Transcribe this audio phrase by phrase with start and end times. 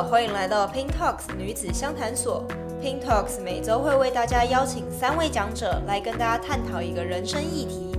[0.00, 2.44] 欢迎来到 Pink Talks 女子相谈所。
[2.80, 7.92] Pink Talks 每周会为大家邀请三位讲者来跟大家探讨一个人生议题。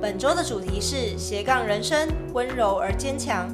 [0.00, 3.48] 本周的主题是斜杠人生，温柔而坚强。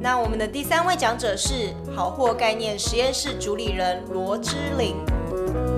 [0.00, 4.96] 那我们的第三位讲者是好货概念实验室主理人罗之琳，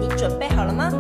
[0.00, 0.90] 你准备好了吗？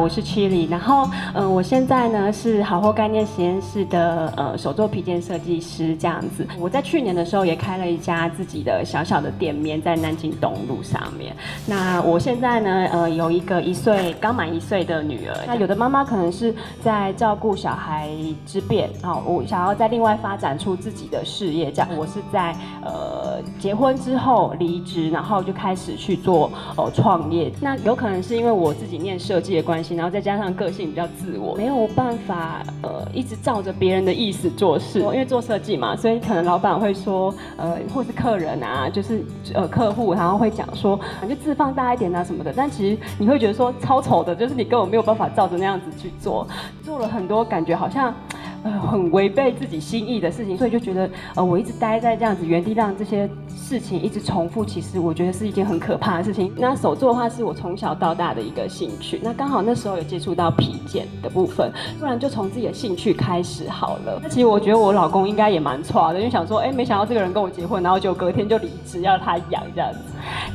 [0.00, 6.46] 我是七里然后，嗯、我现在呢是好货概念实验室的呃手作皮件设计师这样子。
[6.58, 11.36] 我在去年的时候也开了一家自己的小小的店面，在南京东路上面。
[11.66, 15.36] 那我现在呢，呃，有一个一岁刚满一岁的女儿。
[15.46, 18.08] 那有的妈妈可能是在照顾小孩
[18.46, 21.88] 之便，啊，我想要在另外发展出自己的事业，这样。
[21.94, 27.52] 我是在呃结婚之后离职，然后就开始去做呃创业。
[27.60, 29.89] 那有可能是因为我自己念设计的关系。
[29.94, 39.24] 然后再加上个性比较自我，没有办法呃一直照着别人的意思做事，因为做设计嘛，所以可能老板会说呃或是客人啊，就是
[39.54, 46.46] 呃客户，然后会讲说你就字放大一点啊什么的，但其实你会觉得说超丑的，就是你根本没有办法照着那样子去做，
[46.82, 48.14] 做了很多感觉好像。
[48.62, 56.52] 呃，很违背自己心意的事情，所以就觉得，呃，我一直待在这样子原地，让这些事情一直重复，其实我觉得是一件很可怕的事情。
[56.56, 59.20] 那手作的话，是我从小到大的一个兴趣。
[59.22, 64.18] 那刚好那时候有接触到皮件的部分，不然就从自己的兴趣开始好了。
[64.24, 69.98] 那其实我觉得我老公应该也蛮错的，因为想说，哎，没想到这个人跟我结婚，然后就隔天就离职，要他养这样子。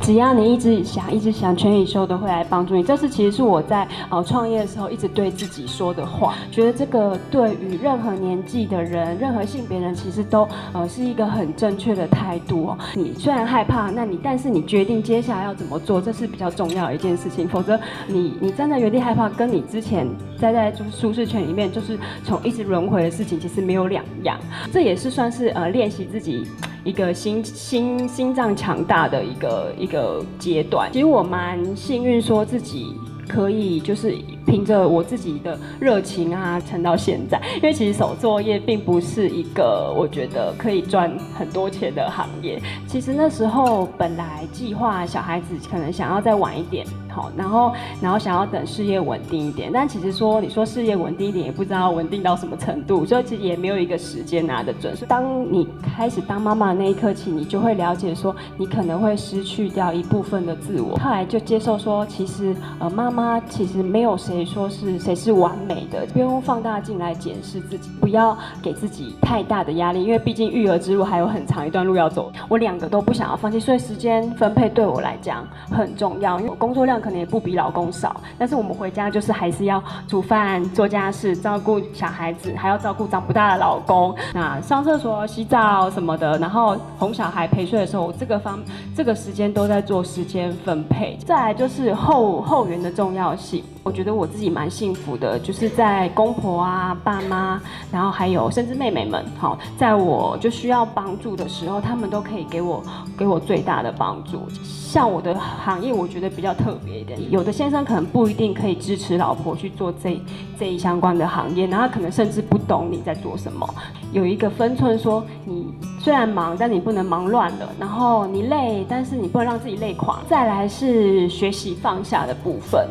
[0.02, 2.84] 只要你一直想，一直想，全宇宙都会来帮助你。
[2.84, 6.36] 这是其实是我在呃创业的时候一直对自己说的话。
[6.52, 12.78] 觉得这个对于任何年纪的人，任何性别人，其实都呃是一个很正确的态度哦。
[12.94, 17.47] 你虽然害怕，那你但是你决定接下来要怎么做，这是比较重要的一件事情。
[17.47, 20.08] 否则你你站在原地害怕，跟你之前
[20.39, 24.39] 待在舒适圈里面，就是从一直轮回的事情，其实没有两样。
[24.72, 26.45] 这也是算是呃练习自己。
[26.83, 32.93] 一个心心心脏强大的一个一个阶段，其实我蛮幸运，说自己
[33.27, 34.15] 可以就是。
[34.45, 37.42] 凭着我自己的热情啊，撑到现在。
[37.56, 42.61] 因为其实手作业并不是一个我觉得可以赚很多钱的行业。
[42.88, 49.72] 其实那时候本来计划小孩子可能想要再晚一点，好，然后然后想要等事业稳定一点。
[49.73, 54.95] 但其实说你说事业稳定一点，也不知道稳定到什么程度，所以其实也没有一个时间拿得准。
[54.95, 60.95] 所以当你开始当妈妈的那一刻起，你就会了解说，你可能会失去掉一部分的自我。
[60.98, 64.35] 后来就接受说，其实呃妈妈其实没有谁。
[64.36, 66.06] 谁说是谁是完美的？
[66.08, 72.30] 不用放大镜来检视自己，不要给自己太大的压力，因为毕竟育儿之路还有很长一段路要走。
[72.50, 76.38] 我两个都不想要放弃，所以时间分配对我来讲很重要。
[76.38, 84.14] 因为我工作量可能也不比老公少，但是我们回家就是还是要煮饭、做家事、照顾小孩子，还要照顾长不大的老公。
[84.34, 88.60] 那上厕所、洗澡什么的，然后哄小孩陪睡的时候，我这个方
[88.94, 91.17] 这个时间都在做时间分配。
[91.26, 94.24] 再来就是后后援的重要性，我觉得我。
[94.25, 102.81] 我自己蛮幸福的，就是在公婆啊、爸妈，然后还有甚至妹妹们，好，在我就需要帮助的时候，他们都可以给我
[103.15, 104.41] 给我最大的帮助。
[104.63, 110.19] 像我的行业，我觉得比较特别一点，有的先生可能不一定可以支持老婆去做这
[110.57, 113.69] 这一相关的行业，然后可能甚至不懂你在做什么。
[114.11, 120.17] 有一个分寸，说你虽然忙，但你不能忙乱了；然后你累，但是你不能让自己累垮。
[120.27, 122.89] 再来是学习放下的部分。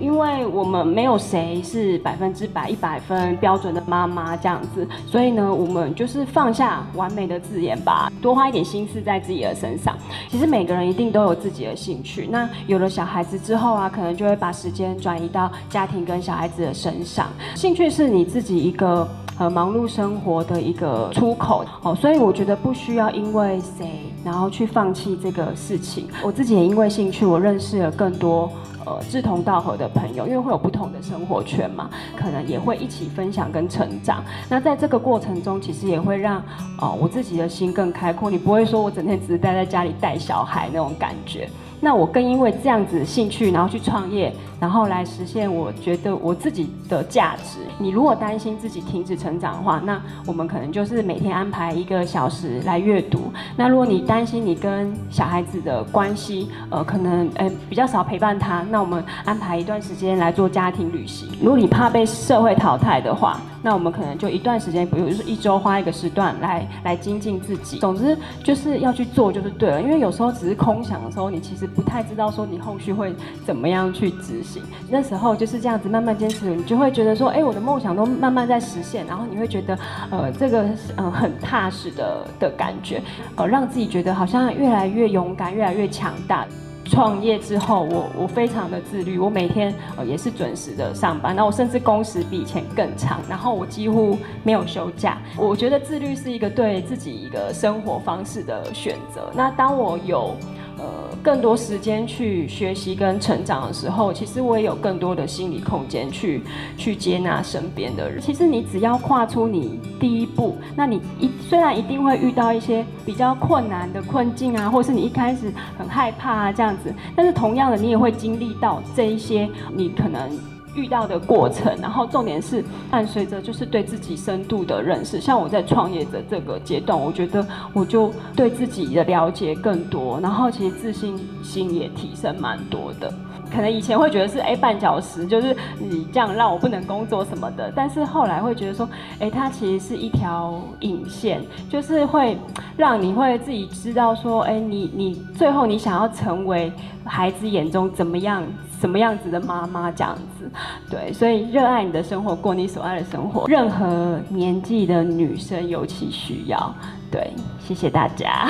[0.00, 9.96] 因为我们没有谁是百分之百一百分标准的妈妈这样子，所以呢，我们就是放下完美的字眼吧，多花一点心思在自己的身上。
[10.28, 17.28] 其实每个人一定都有自己的兴趣，那有了小孩子之后啊，可能就会把时间转移到家庭跟小孩子的身上。
[17.54, 19.06] 兴趣是你自己一个
[19.38, 26.08] 呃忙碌生活的一个出口哦，所以我觉得不需要因为谁然后去放弃这个事情。
[26.22, 28.50] 我自己也因为兴趣，我认识了更多。
[28.90, 34.24] 呃，志同道合的朋友，因为会有不同的生活圈嘛，可能也会一起分享跟成长。
[34.48, 36.42] 那在这个过程中，其实也会让
[36.80, 38.28] 呃我自己的心更开阔。
[38.28, 41.48] 你不会说我整天只是待在家里带小孩那种感觉。
[41.80, 47.58] 那我更因为这样子的兴趣，然后去创业，然后来实现我觉得我自己的价值。
[47.78, 53.32] 你如果担心自己停止成长的话，那我们可能就是每天安排一个小时来阅读。
[53.56, 61.28] 那如果你担心你跟小孩子的关系，呃，可能呃比较少陪伴他，那我们安排一段时间来做家庭旅行。
[61.40, 67.78] 如果你怕被社会淘汰的话，那我们可能就一段时间，比如就是一周花一个时段来来精进自己。
[67.78, 73.14] 总之就是要去做就是对了，因为有时候只是空想的时候，你其实不太知道说你后续会
[73.46, 74.49] 怎么样去执行。
[74.88, 79.78] 那时候就是这样子慢慢坚持，你就会觉得说，哎，我的梦想都慢慢在实现，然后你会觉得，
[80.10, 80.64] 呃，这个
[80.96, 83.02] 呃很踏实的的感觉，
[83.36, 86.46] 呃，让自己觉得好像越来越勇敢，越来越强大。
[86.86, 95.18] 创业之后，我我非常的自律，我每天呃也是准时的上班，那我甚至工时比以前更长，然后我几乎没有休假。
[95.36, 99.30] 我觉得自律是一个对自己一个生活方式的选择。
[99.36, 100.34] 那当我有
[100.80, 106.42] 呃，更多时间去学习跟成长的时候，其实我也有更多的心理空间去
[106.78, 108.18] 去接纳身边的人。
[108.22, 120.30] 其实你只要跨出你第一步，那你一虽然一定会遇到一些比较困难的困境啊，或是你一开始很害怕啊这样子，但是同样的，你也会经历到这一些，你可能。
[120.74, 125.20] 遇到的过程，然后重点是伴随着就是对自己深度的认识。
[125.20, 133.12] 像我在创业的这个阶段，我觉得我就对自己的了解更多，然后其实自信心也提升蛮多的。
[133.52, 138.88] 可能以前会觉得是哎绊脚石，就是你这样让我不能工作什么的，但是后来会觉得说，
[139.18, 142.38] 哎，它其实是一条引线，就是会
[142.76, 146.72] 让你会自己知道说，哎，你你最后你想要成为
[147.04, 148.42] 孩子眼中怎么样？
[148.80, 150.50] 什么样子的妈妈这样子，
[150.88, 156.74] 对，所以热爱你的生活，过你所爱的生活，任何年纪的女生尤其需要。
[157.10, 158.48] 对，谢谢大家。